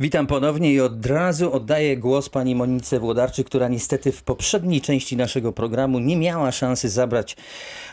[0.00, 5.16] Witam ponownie i od razu oddaję głos pani Monice Włodarczyk, która niestety w poprzedniej części
[5.16, 7.36] naszego programu nie miała szansy zabrać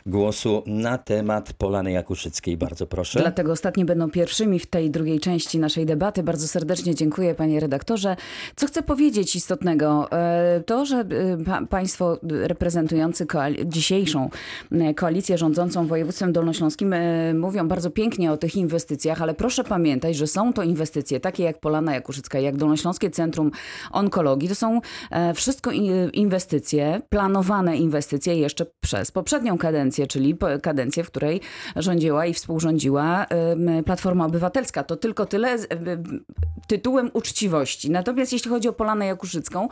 [0.06, 2.58] głosu na temat Polany Jakuszyckiej.
[2.58, 3.20] Bardzo proszę.
[3.20, 6.24] Dlatego ostatni będą pierwszymi w tej drugiej części naszej debaty.
[6.24, 8.16] Bardzo serdecznie dziękuję panie redaktorze.
[8.56, 10.12] Co chcę powiedzieć istotnego?
[10.12, 11.06] E, To, że e,
[11.46, 13.28] pa, państwo reprezentujący
[13.66, 14.30] dzisiejszą
[14.72, 16.96] e, koalicję rządzącą województwem dolnośląskim
[17.34, 21.60] mówią bardzo pięknie o tych inwestycjach, ale proszę pamiętać, że są to inwestycje takie jak
[21.60, 23.52] Polana Jakuszycka, jak Dolnośląskie Centrum
[23.92, 24.50] Onkologii.
[24.50, 25.72] To są e, wszystko
[26.14, 31.42] inwestycje, planowane inwestycje jeszcze przez poprzednią kadencję, czyli kadencję, w której
[31.76, 33.26] rządziła i współrządziła
[33.86, 34.84] Platforma Obywatelska.
[34.84, 35.58] To tylko tyle
[36.68, 37.92] tytułem uczciwości.
[37.92, 39.68] Natomiast jeśli chodzi o Polanę Jakuszycką,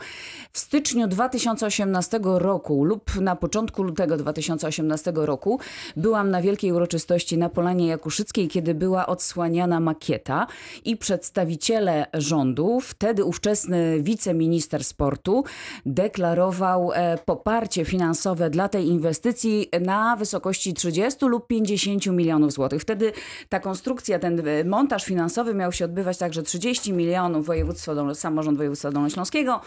[0.52, 5.60] w styczniu 2018 roku lub na początku lutego 2018 roku
[5.96, 10.46] byłam na wielkiej uroczystości na Polanie Jakuszyckiej, kiedy była odsłaniana makieta
[10.84, 15.44] i przedstawiciele rządu, wtedy ówczesny wiceminister sportu,
[15.86, 22.82] deklarował e, poparcie finansowe dla tej inwestycji na wysokości 30 lub 50 milionów złotych.
[22.82, 23.12] Wtedy
[23.48, 28.58] ta konstrukcja, ten e, montaż finansowy miał się odbywać tak, że 30 milionów województwo, samorząd
[28.58, 29.60] województwa dolnośląskiego,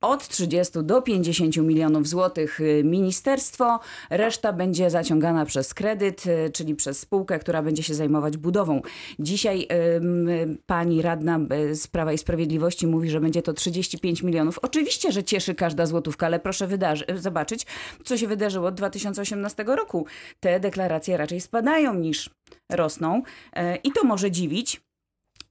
[0.00, 6.98] od 30 do 50 milionów złotych e, ministerstwo, reszta będzie zaciągana przez kredyt, czyli przez
[6.98, 8.82] spółkę, która będzie się zajmować budową.
[9.18, 10.28] Dzisiaj em,
[10.66, 14.58] pani radna e, z Prawa i Sprawiedliwości mówi, że będzie to 35 milionów.
[14.58, 17.66] Oczywiście, że cieszy każda złotówka, ale proszę wydarzy- zobaczyć,
[18.04, 20.06] co się wydarzyło od 2018 roku.
[20.40, 22.30] Te deklaracje raczej spadają niż
[22.72, 23.22] rosną
[23.52, 24.80] e, i to może dziwić.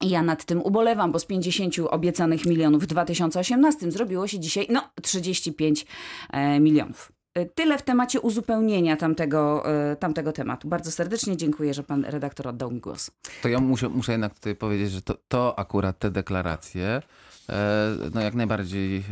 [0.01, 4.89] Ja nad tym ubolewam, bo z 50 obiecanych milionów w 2018 zrobiło się dzisiaj no
[5.01, 5.85] 35
[6.33, 7.16] e, milionów.
[7.37, 10.67] E, Tyle w temacie uzupełnienia tamtego, e, tamtego tematu.
[10.67, 13.11] Bardzo serdecznie dziękuję, że pan redaktor oddał mi głos.
[13.41, 17.01] To ja muszę, muszę jednak tutaj powiedzieć, że to, to akurat te deklaracje
[17.49, 19.03] e, no jak najbardziej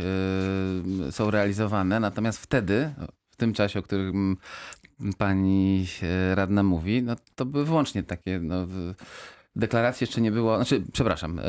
[1.07, 2.93] e, są realizowane, natomiast wtedy,
[3.29, 4.37] w tym czasie, o którym
[5.17, 8.67] pani e, radna mówi, no to były wyłącznie takie no,
[9.55, 11.39] deklaracje jeszcze nie było, znaczy przepraszam,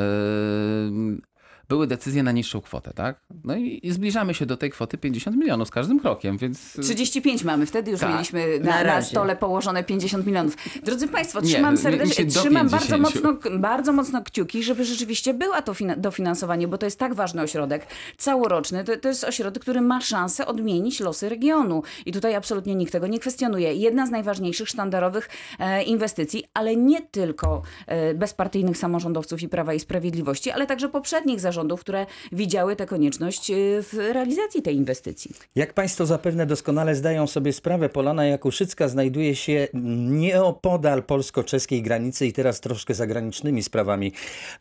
[1.69, 3.21] były decyzje na niższą kwotę, tak?
[3.45, 6.73] No i, i zbliżamy się do tej kwoty 50 milionów z każdym krokiem, więc...
[6.83, 8.13] 35 mamy, wtedy już Tak.
[8.13, 10.57] mieliśmy na, Na na, stole położone 50 milionów.
[10.83, 13.25] Drodzy Państwo, Nie, trzymam mi serdecznie, trzymam bardzo 50.
[13.25, 17.43] mocno, bardzo mocno kciuki, żeby rzeczywiście była to fina- dofinansowanie, bo to jest tak ważny
[17.43, 17.87] ośrodek,
[18.19, 18.85] całoroczny.
[18.85, 21.83] To, to jest ośrodek, który ma szansę odmienić losy regionu.
[22.07, 23.75] I tutaj absolutnie nikt tego nie kwestionuje.
[23.75, 25.29] Jedna z najważniejszych, sztandarowych
[25.59, 31.41] e, inwestycji, ale nie tylko e, bezpartyjnych samorządowców i Prawa i Sprawiedliwości, ale także poprzednich
[31.41, 35.31] zarządów, które widziały tę konieczność e, w realizacji tej inwestycji.
[35.55, 39.69] Jak Państwo zapewne doskonale zdają sobie sprawę, Polana Jakuszycka znajduje się
[40.11, 44.13] nieopodal polsko-czeskiej granicy i teraz troszkę zagranicznymi sprawami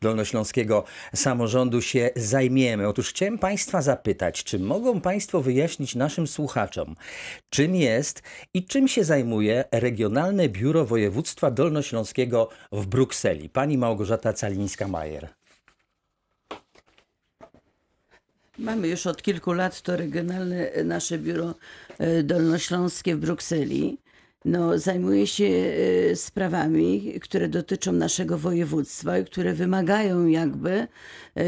[0.01, 0.83] dolnośląskiego
[1.15, 2.87] samorządu się zajmiemy.
[2.87, 6.95] Otóż chciałem Państwa zapytać, czy mogą Państwo wyjaśnić naszym słuchaczom,
[7.49, 8.21] czym jest
[8.53, 13.49] i czym się zajmuje Regionalne Biuro Województwa Dolnośląskiego w Brukseli?
[13.49, 15.27] Pani Małgorzata Calińska-Majer.
[18.57, 21.55] Mamy już od kilku lat to regionalne e, nasze biuro
[21.97, 23.97] e, dolnośląskie w Brukseli.
[24.45, 30.87] No, zajmuje się e, sprawami, które dotyczą naszego województwa i które wymagają jakby,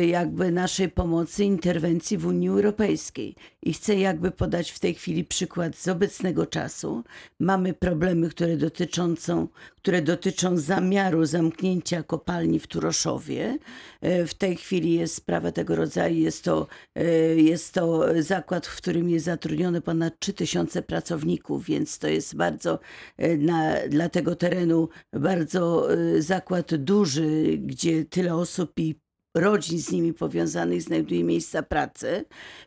[0.07, 3.35] jakby naszej pomocy, interwencji w Unii Europejskiej.
[3.67, 7.03] I chcę jakby podać w tej chwili przykład z obecnego czasu.
[7.39, 13.57] Mamy problemy, które, dotyczącą, które dotyczą zamiaru zamknięcia kopalni w Turoszowie.
[14.01, 16.15] E, W tej chwili jest sprawa tego rodzaju.
[16.15, 22.07] Jest to, e, jest to zakład, w którym jest zatrudnione ponad 3000 pracowników, więc to
[22.07, 22.79] jest bardzo
[23.17, 25.87] e, na, dla tego terenu bardzo
[26.19, 29.06] zakład duży, gdzie tyle osób i
[29.37, 32.25] rodzin z nimi powiązanych znajduje miejsca pracy,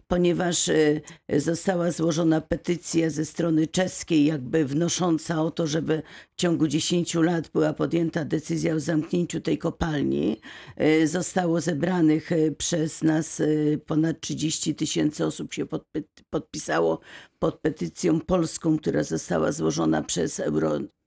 [0.08, 1.00] ponieważ e,
[1.40, 7.48] została złożona petycja ze strony czeskiej, jakby wnosząca o to, żeby w ciągu 10 lat
[7.48, 10.40] była podjęta decyzja o zamknięciu tej kopalni.
[10.76, 13.42] E, Zostało zebranych e, przez nas
[13.86, 15.66] ponad 30 tysięcy osób się
[16.30, 17.00] podpisało
[17.38, 20.40] pod petycją polską, która została złożona przez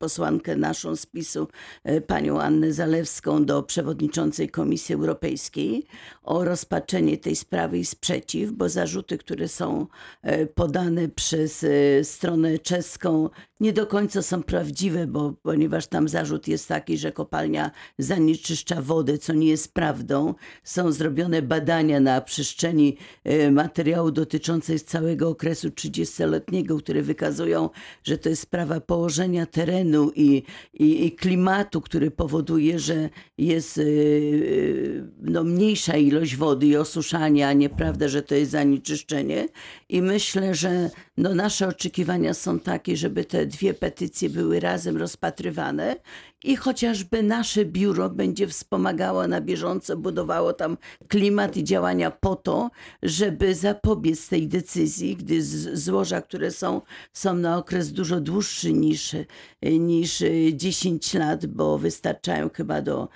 [0.04, 1.48] europosłankę naszą z PiSu,
[1.84, 5.86] e, panią Annę Zalewską do przewodniczącej Komisji Europejskiej
[6.24, 9.88] o rozpatrzenie tej sprawy i sprzeciw, bo zarzuty, które są
[10.22, 13.30] e, podane przez e, stronę czeską
[13.64, 19.18] nie do końca są prawdziwe, bo, ponieważ tam zarzut jest taki, że kopalnia zanieczyszcza wodę,
[19.18, 20.34] co nie jest prawdą.
[20.64, 27.70] Są zrobione badania na przestrzeni e, materiału dotyczącej całego okresu 30-letniego, które wykazują,
[28.04, 30.44] że to jest sprawa położenia terenu i,
[30.74, 37.54] i, i klimatu, który powoduje, że jest yy, no, mniejsza ilość wody i osuszania, a
[37.54, 39.48] nieprawda, że to jest zanieczyszczenie.
[39.90, 45.96] I myślę, że no, nasze oczekiwania są takie, żeby te dwie petycje były razem rozpatrywane
[46.44, 50.78] i chociażby nasze biuro będzie wspomagało na bieżąco, budowało tam
[51.08, 52.72] klimat i działania po to,
[53.04, 55.44] żeby zapobiec tej decyzji, gdy
[55.78, 56.82] złoża, które są,
[57.14, 59.16] są na okres dużo dłuższy niż,
[59.62, 63.10] niż y, 10 lat, bo wystarczają chyba do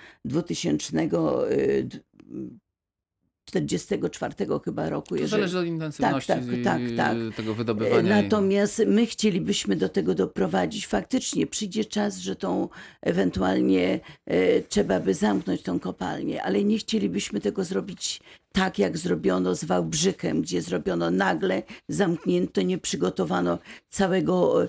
[3.50, 4.34] 2044
[4.64, 5.08] chyba roku.
[5.08, 7.16] To jeżeli- zależy od intensywności tak, tak, tak.
[7.36, 8.22] tego wydobywania.
[8.22, 10.86] Natomiast my chcielibyśmy do tego doprowadzić.
[10.86, 12.68] Faktycznie przyjdzie czas, że tą
[13.02, 18.20] ewentualnie e, trzeba by zamknąć tą kopalnię, ale nie chcielibyśmy tego zrobić
[18.52, 23.58] tak, jak zrobiono z Wałbrzychem, gdzie zrobiono nagle, zamknięto, nie przygotowano
[23.88, 24.68] całego e,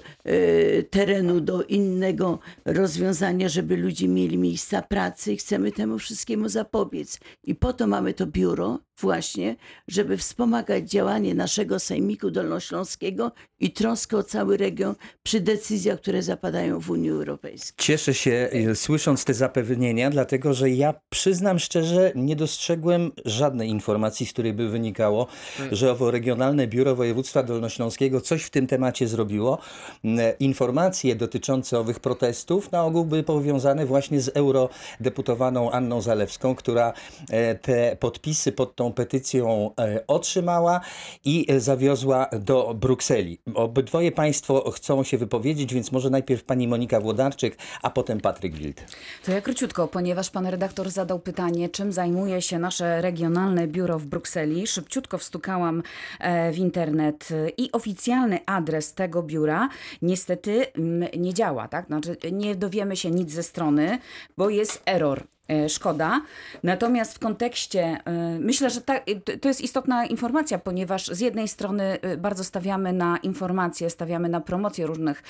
[0.83, 7.19] terenu do innego rozwiązania, żeby ludzie mieli miejsca pracy i chcemy temu wszystkiemu zapobiec.
[7.43, 9.55] I po to mamy to biuro właśnie,
[9.87, 16.79] żeby wspomagać działanie naszego Sejmiku Dolnośląskiego i troskę o cały region przy decyzjach, które zapadają
[16.79, 17.85] w Unii Europejskiej.
[17.85, 24.25] Cieszę się e, słysząc te zapewnienia, dlatego że ja przyznam szczerze, nie dostrzegłem żadnej informacji,
[24.25, 25.27] z której by wynikało,
[25.71, 29.57] że owo Regionalne Biuro Województwa Dolnośląskiego coś w tym temacie zrobiło.
[30.03, 36.93] Mm, Informacje dotyczące owych protestów na ogół były powiązane właśnie z eurodeputowaną Anną Zalewską, która
[37.29, 40.81] e, te podpisy pod tą petycją e, otrzymała
[41.25, 43.39] i e, zawiozła do Brukseli.
[43.55, 48.83] Obydwoje państwo chcą się wypowiedzieć, więc może najpierw pani Monika Włodarczyk, a potem Patryk Wild.
[49.25, 54.05] To ja króciutko, ponieważ pan redaktor zadał pytanie, czym zajmuje się nasze regionalne biuro w
[54.05, 54.67] Brukseli.
[54.67, 55.83] Szybciutko wstukałam
[56.19, 59.69] e, w internet e, i oficjalny adres tego biura
[60.01, 61.85] niestety mm, nie działa, tak?
[61.85, 63.99] Znaczy nie dowiemy się nic ze strony,
[64.37, 65.23] bo jest error.
[65.49, 66.21] E, Szkoda.
[66.63, 68.99] Natomiast w kontekście, e, myślę, że ta,
[69.41, 74.41] to- jest istotna informacja, ponieważ z jednej strony e, bardzo stawiamy na informacje, stawiamy na
[74.41, 75.23] promocję różnych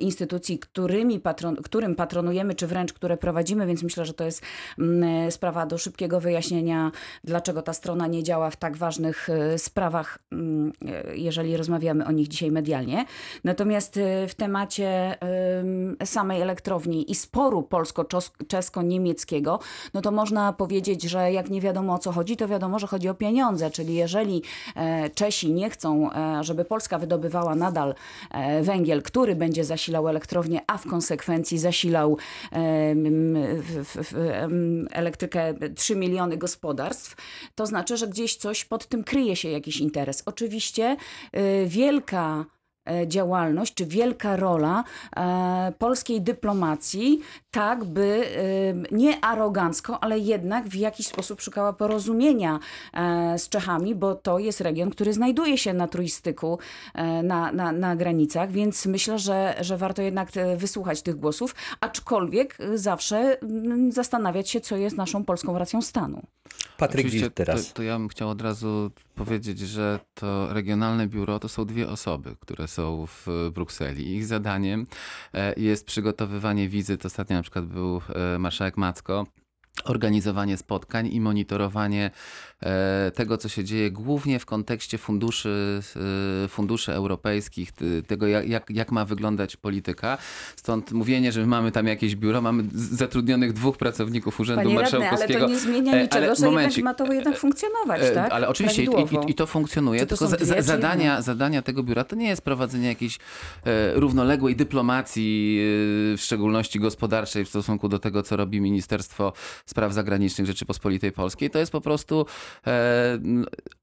[0.00, 4.42] instytucji, którymi patron, którym patronujemy, czy wręcz które prowadzimy, więc myślę, że to jest
[5.30, 6.90] sprawa do szybkiego wyjaśnienia,
[7.24, 10.18] dlaczego ta strona nie działa w tak ważnych sprawach,
[11.14, 13.04] jeżeli rozmawiamy o nich dzisiaj medialnie.
[13.44, 19.47] Natomiast w temacie em, samej elektrowni i sporu polsko-czesko-niemieckiego,
[19.94, 23.08] no to można powiedzieć, że jak nie wiadomo o co chodzi, to wiadomo, że chodzi
[23.08, 24.42] o pieniądze, czyli jeżeli
[24.76, 27.94] e, Czesi nie chcą, e, żeby Polska wydobywała nadal
[28.30, 32.16] e, węgiel, który będzie zasilał elektrownię, a w konsekwencji zasilał
[34.90, 37.16] elektrykę 3 miliony gospodarstw,
[37.54, 40.22] to znaczy, że gdzieś coś pod tym kryje się jakiś interes.
[40.26, 40.96] Oczywiście
[41.66, 42.44] wielka
[43.06, 44.84] działalność, czy wielka rola
[45.16, 47.20] e, polskiej dyplomacji,
[47.50, 48.24] tak by
[48.90, 52.58] e, nie arogancko, ale jednak w jakiś sposób szukała porozumienia
[52.94, 56.58] e, z Czechami, bo to jest region, który znajduje się na trójstyku,
[56.94, 61.54] e, na, na, na granicach, więc myślę, że, że warto jednak e, wysłuchać tych głosów,
[61.80, 63.36] aczkolwiek e, zawsze
[63.88, 66.22] zastanawiać się, co jest naszą polską racją stanu.
[66.78, 67.68] Patryk Oczywiście teraz.
[67.68, 71.88] To, to ja bym chciał od razu powiedzieć, że to regionalne biuro to są dwie
[71.88, 74.16] osoby, które są w Brukseli.
[74.16, 74.86] Ich zadaniem
[75.34, 77.06] e, jest przygotowywanie wizyt.
[77.06, 79.26] Ostatnio na przykład był e, marszałek Macko.
[79.90, 82.10] Organizowanie spotkań i monitorowanie
[82.62, 85.80] e, tego, co się dzieje, głównie w kontekście funduszy,
[86.44, 87.72] e, funduszy europejskich,
[88.06, 90.18] tego, jak, jak, ma wyglądać polityka.
[90.56, 94.96] Stąd mówienie, że my mamy tam jakieś biuro, mamy zatrudnionych dwóch pracowników Urzędu Panie radny,
[94.96, 95.40] ale Marszałkowskiego.
[95.40, 96.84] to nie zmienia E, niczego, ale że jednak momencik.
[96.84, 98.32] ma to jednak funkcjonować, tak?
[98.32, 102.16] Ale oczywiście i, i, i to funkcjonuje, to tylko dwie, zadania, zadania tego biura to
[102.16, 103.18] nie jest prowadzenie jakiejś
[103.94, 105.58] równoległej dyplomacji,
[106.16, 109.32] w szczególności gospodarczej w stosunku do tego, co robi Ministerstwo
[109.66, 111.50] Spraw Zagranicznych Rzeczypospolitej Polskiej.
[111.50, 112.26] To jest po prostu
[112.66, 113.18] e,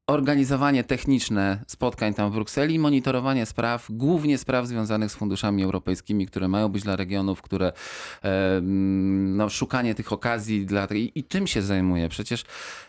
[0.07, 6.47] organizowanie techniczne spotkań tam w Brukseli, monitorowanie spraw, głównie spraw związanych z funduszami europejskimi, które
[6.47, 7.71] mają być dla regionów, które
[8.61, 12.09] no, szukanie tych okazji dla i, i czym się zajmuje.
[12.09, 12.43] Przecież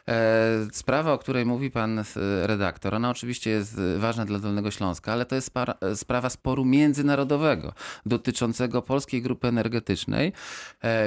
[0.08, 2.04] e, sprawa, o której mówi pan e,
[2.46, 7.73] redaktor, ona oczywiście jest ważna dla Dolnego Śląska, ale to jest e, sprawa sporu międzynarodowego
[8.06, 10.32] dotyczącego polskiej grupy energetycznej,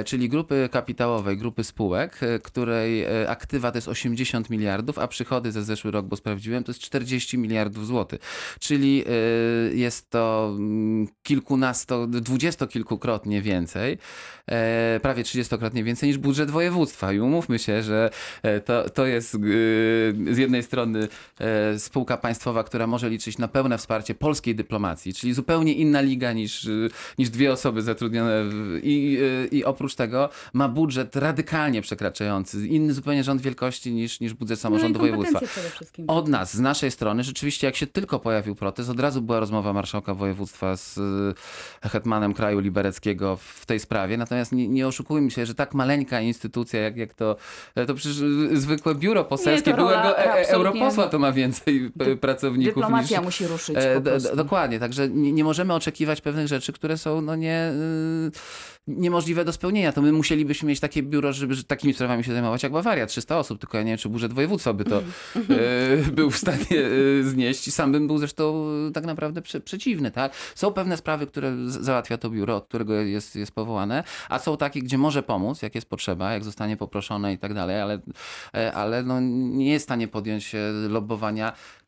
[0.04, 5.90] czyli grupy kapitałowej, grupy spółek, której aktywa to jest 80 miliardów, a przychody za zeszły
[6.00, 8.20] rok bo sprawdziłem, to jest 40 miliardów złotych.
[8.60, 9.04] Czyli
[9.72, 13.98] y, jest to mm, kilkunasto, dwudziestokilkukrotnie więcej,
[14.46, 17.12] e, prawie trzydziestokrotnie więcej niż budżet województwa.
[17.12, 18.10] I umówmy się, że
[18.42, 19.38] e, to, to jest y,
[20.30, 21.08] z jednej strony
[21.40, 26.32] e, spółka państwowa, która może liczyć na pełne wsparcie polskiej dyplomacji, czyli zupełnie inna liga
[26.32, 31.82] niż, y, niż dwie osoby zatrudnione w, i, y, i oprócz tego ma budżet radykalnie
[31.82, 35.40] przekraczający, inny zupełnie rząd wielkości niż, niż budżet samorządu no województwa.
[35.90, 36.10] Wszystkim.
[36.10, 39.72] Od nas, z naszej strony, rzeczywiście jak się tylko pojawił protest, od razu była rozmowa
[39.72, 40.98] marszałka województwa z
[41.84, 44.16] y, hetmanem kraju libereckiego w tej sprawie.
[44.16, 47.36] Natomiast nie, nie oszukujmy się, że tak maleńka instytucja jak, jak to,
[47.86, 48.16] to przecież
[48.52, 53.24] zwykłe biuro poselskie Nie, byłego e, e, europosła to ma więcej p- pracowników Dyplomacja niż,
[53.24, 54.00] musi ruszyć E,
[54.36, 57.72] Dokładnie, także nie, nie możemy oczekiwać pewnych rzeczy, które są no nie,
[58.26, 58.30] y,
[58.96, 59.92] niemożliwe do spełnienia.
[59.92, 63.38] To my musielibyśmy mieć takie biuro, żeby że takimi sprawami się zajmować jak Bawaria, 300
[63.38, 65.02] osób, tylko ja nie wiem, czy budżet województwa by to e,
[66.16, 66.84] był w stanie
[67.20, 70.10] e, znieść sam bym był zresztą e, tak naprawdę prze, przeciwny.
[70.10, 70.32] Tak?
[70.54, 74.80] Są pewne sprawy, które załatwia to biuro, od którego jest, jest powołane, a są takie,
[74.80, 77.98] gdzie może pomóc, jak jest potrzeba, jak zostanie poproszone i tak dalej, ale,
[78.74, 80.52] ale no, nie jest w stanie podjąć
[80.88, 81.79] lobbowania y,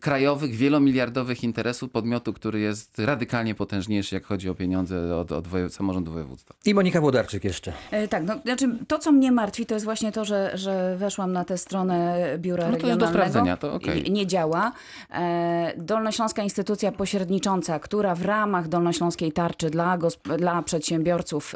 [0.00, 5.68] krajowych, wielomiliardowych interesów podmiotu, który jest radykalnie potężniejszy, jak chodzi o pieniądze od, od wojew-
[5.70, 6.54] samorządu województwa.
[6.64, 7.72] I Monika Włodarczyk jeszcze.
[7.90, 11.32] E, Tak, no, znaczy to, co mnie martwi, to jest właśnie to, że, że weszłam
[11.32, 13.78] na tę stronę biura No to jest do sprawdzenia, to.
[14.06, 14.72] I Nie działa.
[15.10, 21.54] E, Dolnośląska instytucja pośrednicząca, która w ramach Dolnośląskiej Tarczy dla, gosp- dla przedsiębiorców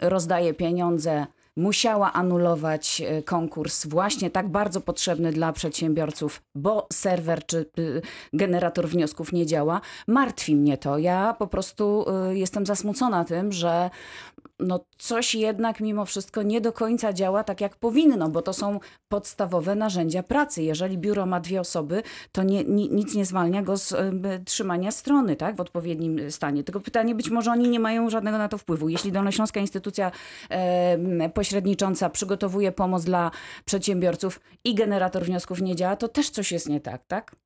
[0.00, 1.26] rozdaje pieniądze,
[1.60, 8.02] musiała anulować e, konkurs właśnie tak bardzo potrzebny dla przedsiębiorców, bo serwer czy y,
[8.32, 9.80] generator wniosków nie działa.
[10.06, 10.98] Martwi mnie to.
[10.98, 13.90] Ja po prostu y, jestem zasmucona tym, że
[14.60, 18.80] no coś jednak mimo wszystko nie do końca działa tak jak powinno, bo to są
[19.08, 20.62] podstawowe narzędzia pracy.
[20.62, 22.02] Jeżeli biuro ma dwie osoby,
[22.32, 26.64] to nie, ni, nic nie zwalnia go z y, trzymania strony tak, w odpowiednim stanie.
[26.64, 28.88] Tylko pytanie, być może oni nie mają żadnego na to wpływu.
[28.88, 30.12] Jeśli Dolnośląska instytucja
[30.50, 33.30] e, pośrednicząca przygotowuje pomoc dla
[33.64, 37.36] przedsiębiorców i generator wniosków nie działa, to też coś jest nie tak, tak?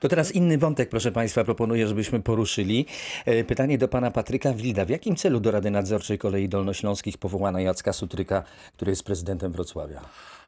[0.00, 2.86] To teraz inny wątek, proszę Państwa, proponuję, żebyśmy poruszyli.
[3.24, 4.84] E, Pytanie do Pana Patryka Wilda.
[4.84, 10.00] W jakim celu do Rady Nadzorczej Kolei Dolnośląskich powołano Jacka Sutryka, który jest prezydentem Wrocławia?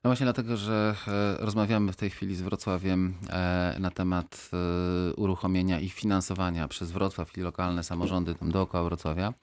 [0.05, 4.51] No właśnie dlatego, że e, rozmawiamy w tej chwili z Wrocławiem e, na temat
[5.17, 9.35] uruchomienia i finansowania przez Wrocław i lokalne samorządy tam dookoła Wrocławia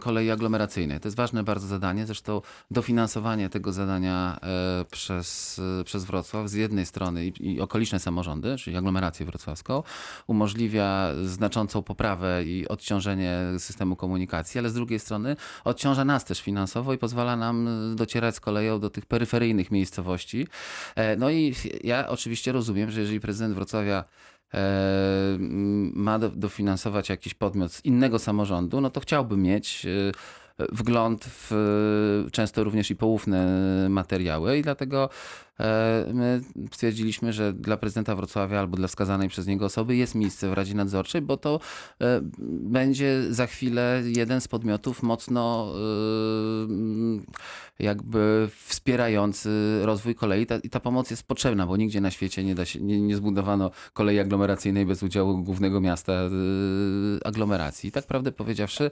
[0.00, 1.00] kolei aglomeracyjnej.
[1.00, 2.06] To jest ważne bardzo zadanie.
[2.06, 2.40] Zresztą
[2.70, 8.56] dofinansowanie tego zadania e, przez, e, przez Wrocław z jednej strony i, i okoliczne samorządy,
[8.56, 9.82] czyli aglomerację wrocławską,
[10.26, 16.92] umożliwia znaczącą poprawę i odciążenie systemu komunikacji, ale z drugiej strony odciąża nas też finansowo
[16.92, 20.46] i pozwala nam docierać z koleją do tych peryferyjnych miejscowości.
[20.96, 24.35] E, No i ja oczywiście rozumiem, że jeżeli prezydent Wrocławia e,
[25.94, 30.12] ma do- dofinansować jakiś podmiot z innego samorządu, no to chciałby mieć e,
[30.58, 31.52] wgląd w
[32.26, 33.46] e, często również i poufne
[33.88, 35.10] materiały i dlatego
[35.60, 36.40] e, my
[36.72, 40.74] stwierdziliśmy, że dla prezydenta Wrocławia albo dla wskazanej przez niego osoby jest miejsce w Radzie
[40.74, 41.60] Nadzorczej, bo to
[42.00, 50.46] e, będzie za chwilę jeden z podmiotów mocno e, jakby wspierający rozwój kolei.
[50.46, 53.16] Ta, I ta pomoc jest potrzebna, bo nigdzie na świecie nie, da się, nie, nie
[53.16, 56.12] zbudowano kolei aglomeracyjnej bez udziału głównego miasta
[57.24, 57.88] aglomeracji.
[57.88, 58.90] I tak prawdę powiedziawszy,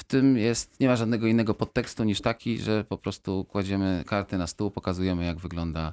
[0.00, 4.38] w tym jest, nie ma żadnego innego podtekstu niż taki, że po prostu kładziemy karty
[4.38, 5.92] na stół, pokazujemy jak wygląda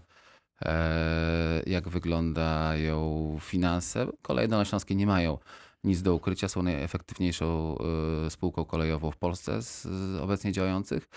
[0.61, 4.07] e, jak wyglądają finanse.
[4.21, 5.37] Koleje dolnośląskie nie mają
[5.83, 7.77] nic do ukrycia, są najefektywniejszą
[8.25, 9.87] e, spółką kolejową w Polsce z,
[10.21, 11.09] obecnie działających.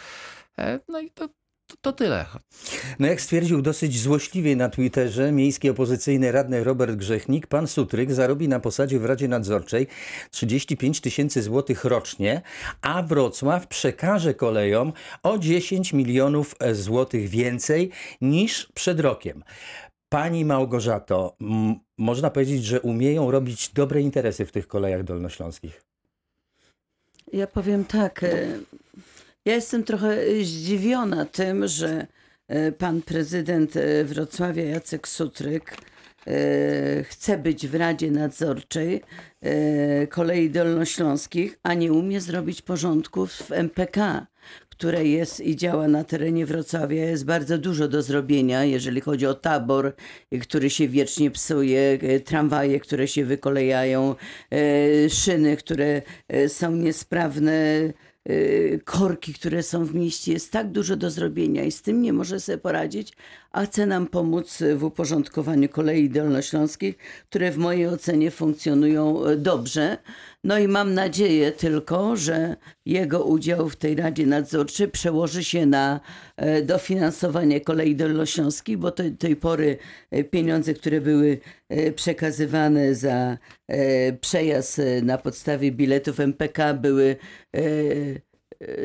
[0.59, 1.29] E, no i to,
[1.71, 2.27] to, to tyle.
[2.99, 8.49] No jak stwierdził dosyć złośliwie na Twitterze miejski opozycyjny radny Robert Grzechnik, pan Sutryk zarobi
[8.49, 9.87] na posadzie w Radzie Nadzorczej
[10.31, 12.43] 35 tysięcy złotych rocznie,
[12.83, 19.45] a Wrocław przekaże kolejom o 10 milionów złotych więcej niż przed rokiem.
[20.09, 25.83] Pani Małgorzato, m- można powiedzieć, że umieją robić dobre interesy w tych kolejach dolnośląskich.
[27.33, 28.25] Ja powiem tak.
[29.45, 32.07] Ja jestem trochę zdziwiona tym, że
[32.49, 35.77] e, pan prezydent e, Wrocławia Jacek Sutryk
[37.05, 39.03] chce być w Radzie Nadzorczej
[40.09, 44.27] Kolei Dolnośląskich, a nie umie zrobić porządków w MPK,
[44.69, 47.05] które jest i działa na terenie Wrocławia.
[47.05, 49.95] Jest bardzo dużo do zrobienia, jeżeli chodzi o tabor,
[50.43, 54.15] który się wiecznie psuje, tramwaje, które się wykolejają,
[55.09, 56.03] szyny, które
[56.49, 57.93] są niesprawne, y,
[58.85, 60.33] korki, które są w mieście.
[60.33, 63.13] Jest tak dużo do zrobienia i z tym nie może sobie poradzić,
[63.51, 66.97] a chce nam pomóc w uporządkowaniu kolei dolnośląskich,
[67.31, 69.99] które w mojej ocenie funkcjonują e, dobrze.
[70.45, 76.01] No i mam nadzieję tylko, że jego udział w tej Radzie Nadzorczej przełoży się na
[76.37, 79.79] e, dofinansowanie kolei dolnośląskich, bo do tej pory
[80.11, 81.39] e, pieniądze, które były
[81.97, 83.39] przekazywane za
[84.21, 87.17] przejazd na podstawie biletów MPK były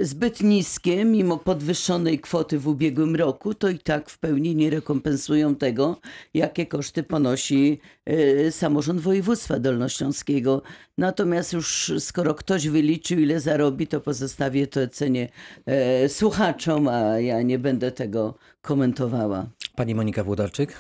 [0.02, 5.56] zbyt niskie, mimo podwyższonej kwoty w ubiegłym roku, to i tak w pełni nie rekompensują
[5.56, 5.98] tego,
[6.34, 10.62] jakie koszty ponosi e, samorząd województwa dolnośląskiego.
[10.98, 15.30] Natomiast już skoro ktoś wyliczył, ile zarobi, to pozostawię to cenie
[15.66, 19.46] e, słuchaczom, a ja nie będę tego komentowała.
[19.76, 20.78] Pani Monika Włodarczyk?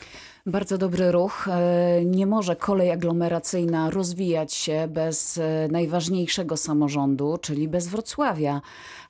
[0.48, 1.48] Bardzo dobry ruch.
[1.48, 8.62] E, Nie może kolej aglomeracyjna rozwijać się bez e, najważniejszego samorządu, czyli bez Wrocławia.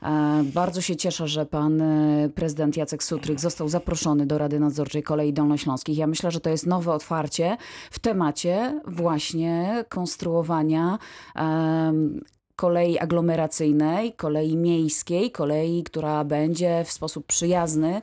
[0.01, 1.83] E, Bardzo się cieszę, że pan
[2.35, 5.97] prezydent Jacek Sutryk został zaproszony do Rady Nadzorczej Kolei Dolnośląskich.
[5.97, 7.57] Ja myślę, że to jest nowe otwarcie
[7.91, 10.99] w temacie właśnie konstruowania
[12.55, 18.01] kolei aglomeracyjnej, kolei miejskiej, kolei, która będzie w sposób przyjazny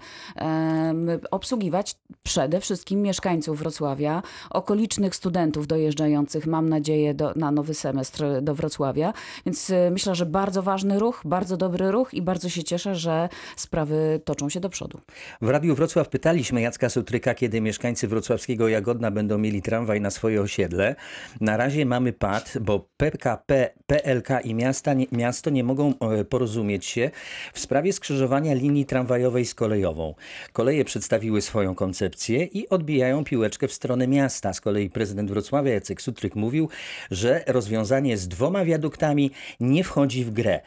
[1.31, 8.55] obsługiwać przede wszystkim mieszkańców Wrocławia, okolicznych studentów dojeżdżających, mam nadzieję, do, na nowy semestr do
[8.55, 9.13] Wrocławia.
[9.47, 13.29] Więc y, myślę, że bardzo ważny ruch, bardzo dobry ruch i bardzo się cieszę, że
[13.57, 15.01] sprawy toczą się do przodu.
[15.43, 20.41] W Radiu Wrocław pytaliśmy Jacka Sutryka, kiedy mieszkańcy wrocławskiego Jagodna będą mieli tramwaj na swoje
[20.41, 20.97] osiedle.
[21.41, 26.87] Na razie mamy pad, bo PKP, PLK i miasta, nie, miasto nie mogą e, porozumieć
[26.87, 27.11] się
[27.53, 30.15] w sprawie skrzyżowania linii tramwajowej z kolejową.
[30.53, 34.53] Koleje przedstawiły swoją koncepcję i odbijają piłeczkę w stronę miasta.
[34.53, 36.69] Z kolei prezydent Wrocławia Jacek Sutryk mówił,
[37.11, 39.31] że rozwiązanie z dwoma wiaduktami
[39.61, 40.61] nie wchodzi w grę.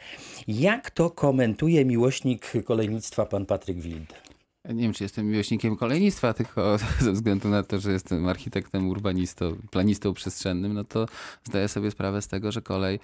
[0.48, 4.26] Jak to komentuje miłośnik kolejnictwa pan Patryk Wild?
[4.68, 9.56] Nie wiem, czy jestem miłośnikiem kolejnictwa, tylko ze względu na to, że jestem architektem, urbanistą,
[9.70, 11.06] planistą przestrzennym, no to
[11.44, 13.00] zdaję sobie sprawę z tego, że kolej,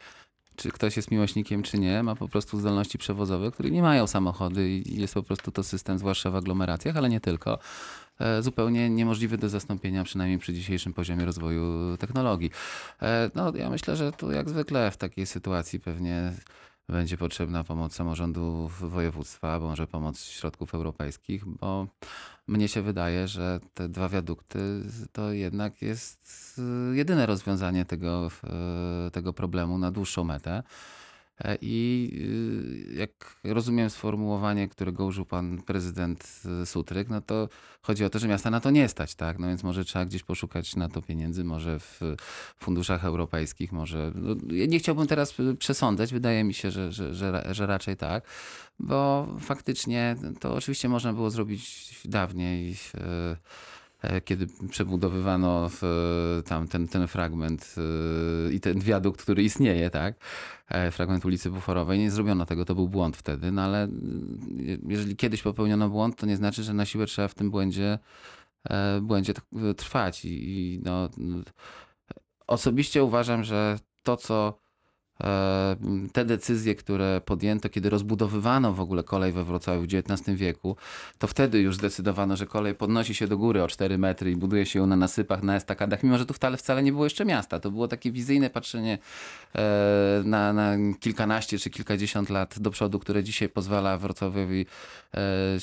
[0.56, 4.70] czy ktoś jest miłośnikiem, czy nie, ma po prostu zdolności przewozowe, które nie mają samochody
[4.70, 7.58] i jest po prostu to system, zwłaszcza w aglomeracjach, ale nie tylko,
[8.20, 12.50] e, zupełnie niemożliwy do zastąpienia, przynajmniej przy dzisiejszym poziomie rozwoju technologii.
[13.02, 16.32] E, No, ja myślę, że tu jak zwykle w takiej sytuacji pewnie
[16.88, 21.86] będzie potrzebna pomoc samorządu województwa, bo może pomoc środków europejskich, bo
[22.46, 24.58] mnie się wydaje, że te dwa wiadukty
[25.12, 26.60] to jednak jest
[26.92, 28.28] y, jedyne rozwiązanie tego,
[29.06, 30.62] y, tego problemu na dłuższą metę.
[31.44, 32.10] E, I
[32.90, 37.48] y, jak rozumiem sformułowanie, którego użył pan prezydent y, Sutryk, no to
[37.82, 39.38] chodzi o to, że miasta na to nie stać, tak?
[39.38, 42.00] No więc może trzeba gdzieś poszukać na to pieniędzy, może w
[42.58, 44.12] funduszach europejskich, może...
[44.14, 44.34] No,
[44.68, 48.24] nie chciałbym teraz y, przesądzać, wydaje mi się, że, że, że, że raczej tak,
[48.78, 52.76] bo faktycznie to oczywiście można było zrobić dawniej,
[54.24, 57.74] kiedy przebudowywano w, tam ten, ten fragment
[58.48, 60.14] e, i ten wiadukt, który istnieje, tak?
[60.68, 61.98] E, Fragment ulicy Buforowej.
[61.98, 63.88] Nie zrobiono tego, to był błąd wtedy, no ale
[64.56, 67.98] je- jeżeli kiedyś popełniono błąd, to nie znaczy, że na siłę trzeba w tym błędzie,
[68.70, 70.24] e, błędzie t- trwać.
[70.24, 71.08] I, no,
[72.46, 74.71] osobiście uważam, że to, co e,
[76.12, 80.76] te decyzje, które podjęto, kiedy rozbudowywano w ogóle kolej we Wrocławiu w XIX wieku,
[81.18, 84.66] to wtedy już zdecydowano, że kolej podnosi się do góry o 4 metry i buduje
[84.66, 87.60] się ją na nasypach, na estakadach, mimo że tu wcale, wcale nie było jeszcze miasta.
[87.60, 88.98] To było takie wizyjne patrzenie
[89.54, 94.66] e, na, na kilkanaście czy kilkadziesiąt lat do przodu, które dzisiaj pozwala Wrocławiowi,
[95.14, 95.20] e,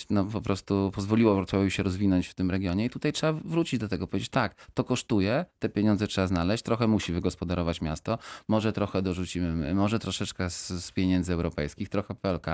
[0.09, 3.87] no po prostu pozwoliło Wrocławiowi się rozwinąć w tym regionie i tutaj trzeba wrócić do
[3.87, 9.01] tego, powiedzieć tak, to kosztuje, te pieniądze trzeba znaleźć, trochę musi wygospodarować miasto, może trochę
[9.01, 12.45] dorzucimy my, może troszeczkę z, z pieniędzy europejskich, trochę PLK,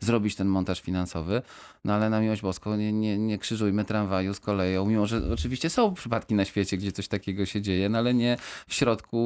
[0.00, 1.42] zrobić ten montaż finansowy,
[1.84, 5.70] no ale na miłość boską nie, nie, nie krzyżujmy tramwaju z koleją, mimo że oczywiście
[5.70, 8.36] są przypadki na świecie, gdzie coś takiego się dzieje, no ale nie
[8.68, 9.16] w środku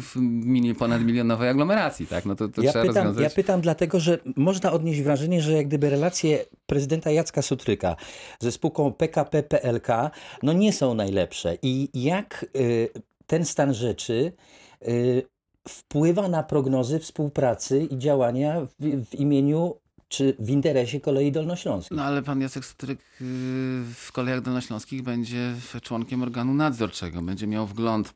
[0.00, 2.24] w mili, ponad milionowej aglomeracji, tak?
[2.24, 3.22] No to, to Ja trzeba pytam, rozwiązać.
[3.32, 7.96] ja pytam dlatego, że można odnieść wrażenie, że jak gdyby relacje prezydenta Jacka Sutryka
[8.40, 9.88] ze spółką PKP PLK
[10.42, 11.58] no nie są najlepsze.
[11.62, 12.88] I jak y,
[13.26, 14.32] ten stan rzeczy
[14.88, 15.22] y,
[15.68, 19.76] wpływa na prognozy współpracy i działania w, w imieniu
[20.08, 21.96] czy w interesie kolei dolnośląskiej?
[21.96, 23.26] No ale pan Jacek Stryk yy,
[23.94, 28.14] w kolejach dolnośląskich będzie członkiem organu nadzorczego, będzie miał wgląd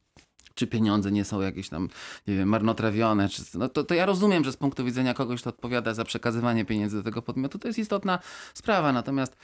[0.59, 1.89] czy pieniądze nie są jakieś tam,
[2.27, 5.51] nie wiem, marnotrawione, czy, no to, to ja rozumiem, że z punktu widzenia kogoś, kto
[5.51, 8.19] odpowiada za przekazywanie pieniędzy do tego podmiotu, to jest istotna
[8.55, 8.93] sprawa.
[8.93, 9.37] Natomiast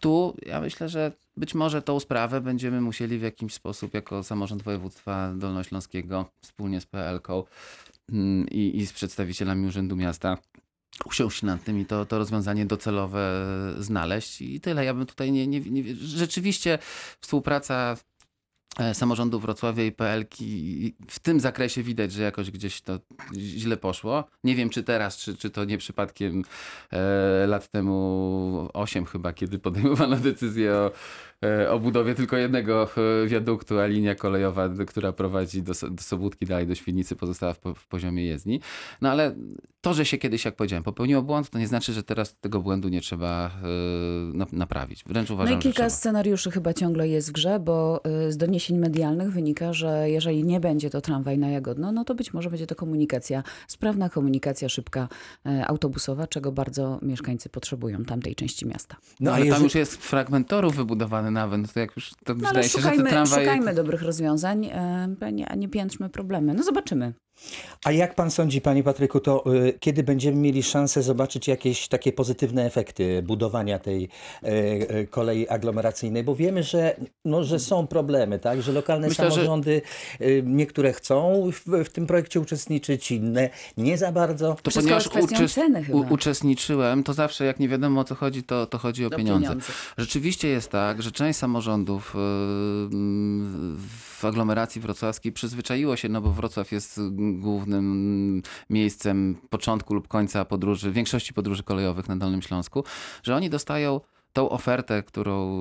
[0.00, 4.62] tu ja myślę, że być może tą sprawę będziemy musieli w jakiś sposób jako samorząd
[4.62, 7.28] województwa dolnośląskiego wspólnie z PLK
[8.12, 10.38] mm, i, i z przedstawicielami Urzędu Miasta
[11.04, 13.46] usiąść nad tym i to, to rozwiązanie docelowe
[13.78, 14.84] znaleźć i tyle.
[14.84, 16.78] Ja bym tutaj nie, nie, nie rzeczywiście
[17.20, 17.96] współpraca
[18.92, 20.34] samorządu Wrocławia i PLK
[21.08, 22.98] w tym zakresie widać, że jakoś gdzieś to
[23.36, 24.24] źle poszło.
[24.44, 26.42] Nie wiem, czy teraz, czy, czy to nie przypadkiem
[26.92, 30.90] e, lat temu 8 chyba, kiedy podejmowano decyzję o, e,
[31.70, 32.88] o budowie tylko jednego
[33.24, 37.58] e, wiaduktu, a linia kolejowa, która prowadzi do, do Sobótki, dalej do Świdnicy, pozostała w,
[37.76, 38.60] w poziomie jezdni.
[39.00, 39.34] No ale
[39.80, 42.88] to, że się kiedyś, jak powiedziałem, popełniło błąd, to nie znaczy, że teraz tego błędu
[42.88, 43.66] nie trzeba e,
[44.36, 45.04] na, naprawić.
[45.06, 48.78] Wręcz uważam, No i kilka scenariuszy chyba ciągle jest w grze, bo y, z doniesień
[48.78, 52.66] medialnych wynika, że jeżeli nie będzie to tramwaj na Jagodno, no to być może będzie
[52.66, 55.08] to komunikacja, sprawna komunikacja szybka
[55.46, 58.96] y, autobusowa, czego bardzo mieszkańcy potrzebują tamtej części miasta.
[59.20, 62.10] No, a ale tam jeżeli- już jest fragment torów wybudowany nawet, no to jak już
[62.10, 63.44] to No ale wydaje się, że szukajmy, ten tramwaj...
[63.44, 64.70] szukajmy dobrych rozwiązań,
[65.32, 66.54] nie, a nie piętrzmy problemy.
[66.54, 67.12] No zobaczymy.
[67.84, 72.12] A jak pan sądzi, panie Patryku, to y, kiedy będziemy mieli szansę zobaczyć jakieś takie
[72.12, 76.24] pozytywne efekty budowania tej y, y, kolei aglomeracyjnej?
[76.24, 78.62] Bo wiemy, że, no, że są problemy, tak?
[78.62, 79.82] Że lokalne Myślę, że- samorządy,
[80.20, 84.56] y, niektóre chcą w, w tym projekcie uczestniczyć, inne nie za bardzo.
[84.62, 85.98] To Wszystko ponieważ uczest- ceny chyba.
[85.98, 89.46] u- uczestniczyłem, to zawsze jak nie wiadomo o co chodzi, to, to chodzi o pieniądze.
[89.48, 89.72] pieniądze.
[89.98, 92.20] Rzeczywiście jest tak, że część samorządów yy,
[94.20, 97.00] w aglomeracji wrocławskiej przyzwyczaiło się, no bo Wrocław jest
[97.38, 102.84] głównym miejscem początku lub końca podróży, większości podróży kolejowych na Dolnym Śląsku,
[103.22, 104.00] że oni dostają
[104.32, 105.60] tą ofertę, którą,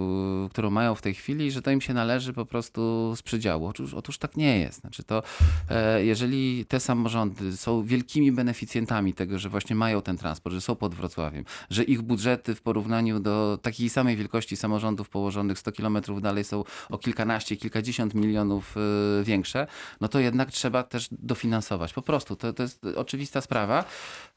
[0.49, 3.67] którą mają w tej chwili, że to im się należy po prostu z przydziału.
[3.67, 4.79] Otóż, otóż tak nie jest.
[4.79, 5.23] Znaczy to,
[5.69, 10.75] e, jeżeli te samorządy są wielkimi beneficjentami tego, że właśnie mają ten transport, że są
[10.75, 16.21] pod Wrocławiem, że ich budżety w porównaniu do takiej samej wielkości samorządów położonych 100 kilometrów
[16.21, 19.67] dalej są o kilkanaście, kilkadziesiąt milionów e, większe,
[20.01, 21.93] no to jednak trzeba też dofinansować.
[21.93, 22.35] Po prostu.
[22.35, 23.85] To, to jest oczywista sprawa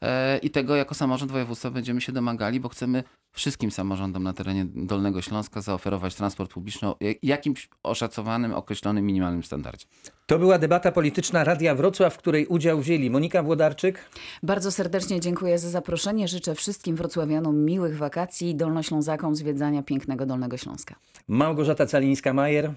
[0.01, 4.65] e, i tego jako samorząd województwa będziemy się domagali, bo chcemy wszystkim samorządom na terenie
[4.75, 9.85] Dolnego Śląska zaoferować transport publiczny o jak- jakimś oszacowanym, określonym minimalnym standardzie.
[10.25, 13.99] To była debata polityczna Radia Wrocław, w której udział wzięli Monika Włodarczyk,
[14.43, 16.27] Bardzo serdecznie dziękuję za zaproszenie.
[16.27, 20.95] Życzę wszystkim wrocławianom miłych wakacji i dolnoślązakom zwiedzania pięknego Dolnego Śląska.
[21.27, 22.71] Małgorzata Calińska-Majer.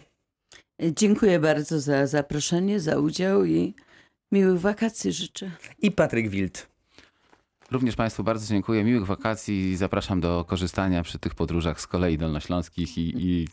[0.97, 3.75] Dziękuję bardzo za zaproszenie, za udział i
[4.33, 5.51] miłych wakacji życzę.
[5.79, 6.67] i Patryk Wild.
[7.71, 8.85] Również Państwu bardzo dziękuję.
[8.85, 13.49] Miłych wakacji i zapraszam do korzystania przy tych podróżach z kolei dolnośląskich i, i,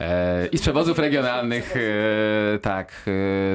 [0.00, 1.74] e, i z przewozów regionalnych.
[1.76, 3.10] E, tak, e,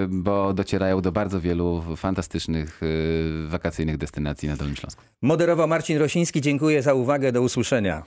[0.10, 5.02] bo docierają do bardzo wielu fantastycznych e, wakacyjnych destynacji na Dolnym Śląsku.
[5.22, 6.42] Moderował Marcin Rosiński.
[6.42, 7.32] Dziękuję za uwagę.
[7.32, 8.04] Do usłyszenia.